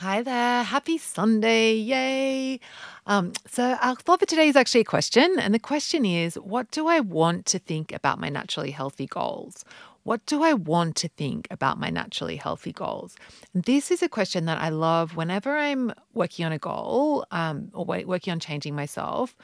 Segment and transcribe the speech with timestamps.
[0.00, 0.62] Hi there.
[0.62, 1.74] Happy Sunday.
[1.74, 2.58] Yay.
[3.06, 5.38] Um, so, our thought for today is actually a question.
[5.38, 9.62] And the question is What do I want to think about my naturally healthy goals?
[10.04, 13.14] What do I want to think about my naturally healthy goals?
[13.52, 17.84] This is a question that I love whenever I'm working on a goal um, or
[17.84, 19.36] working on changing myself.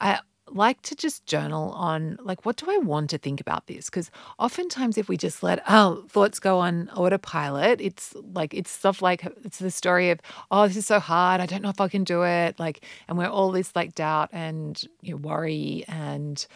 [0.00, 0.20] I
[0.50, 3.86] like to just journal on like what do I want to think about this?
[3.86, 9.02] Because oftentimes if we just let our thoughts go on autopilot, it's like it's stuff
[9.02, 10.20] like it's the story of
[10.50, 13.16] oh this is so hard, I don't know if I can do it, like and
[13.16, 16.46] we're all this like doubt and you know, worry and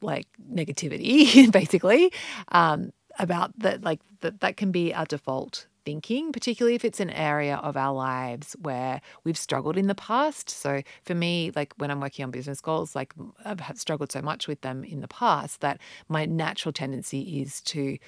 [0.00, 2.12] like negativity basically
[2.48, 7.10] um, about that like that that can be our default thinking, particularly if it's an
[7.10, 10.50] area of our lives where we've struggled in the past.
[10.50, 13.12] So for me, like when I'm working on business goals, like
[13.44, 17.98] I've struggled so much with them in the past that my natural tendency is to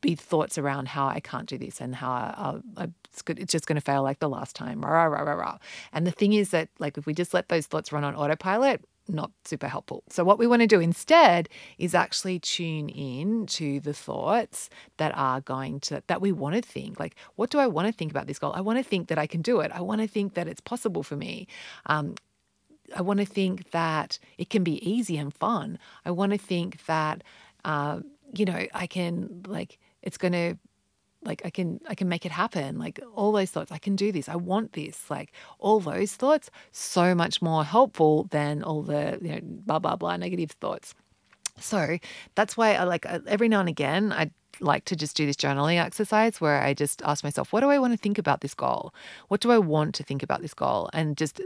[0.00, 3.66] be thoughts around how I can't do this and how I, I, it's, it's just
[3.66, 4.80] going to fail like the last time.
[4.80, 5.58] Rah, Rah, rah, rah, rah.
[5.92, 8.82] And the thing is that like if we just let those thoughts run on autopilot,
[9.10, 10.02] not super helpful.
[10.08, 15.12] So, what we want to do instead is actually tune in to the thoughts that
[15.16, 16.98] are going to, that we want to think.
[16.98, 18.52] Like, what do I want to think about this goal?
[18.54, 19.70] I want to think that I can do it.
[19.74, 21.46] I want to think that it's possible for me.
[21.86, 22.14] Um,
[22.96, 25.78] I want to think that it can be easy and fun.
[26.04, 27.22] I want to think that,
[27.64, 28.00] uh,
[28.34, 30.56] you know, I can, like, it's going to
[31.22, 34.10] like i can i can make it happen like all those thoughts i can do
[34.12, 39.18] this i want this like all those thoughts so much more helpful than all the
[39.22, 40.94] you know blah blah blah negative thoughts
[41.58, 41.98] so
[42.34, 45.82] that's why i like every now and again i like to just do this journaling
[45.82, 48.94] exercise where I just ask myself, what do I want to think about this goal?
[49.28, 50.90] What do I want to think about this goal?
[50.92, 51.40] And just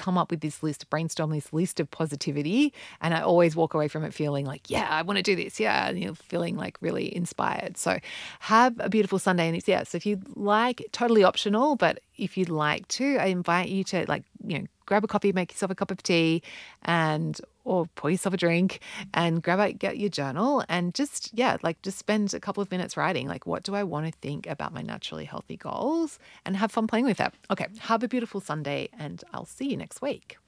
[0.00, 2.72] come up with this list, brainstorm this list of positivity.
[3.02, 5.60] And I always walk away from it feeling like, yeah, I want to do this.
[5.60, 5.88] Yeah.
[5.88, 7.76] And you're feeling like really inspired.
[7.76, 7.98] So
[8.40, 9.46] have a beautiful Sunday.
[9.46, 13.26] And it's, yeah, so if you like, totally optional, but if you'd like to, I
[13.26, 16.42] invite you to like, you know, grab a coffee, make yourself a cup of tea
[16.82, 17.38] and
[17.70, 18.80] or pour yourself a drink
[19.14, 22.68] and grab out get your journal and just yeah, like just spend a couple of
[22.72, 26.56] minutes writing like what do I want to think about my naturally healthy goals and
[26.56, 27.32] have fun playing with that.
[27.48, 30.39] Okay, have a beautiful Sunday and I'll see you next week.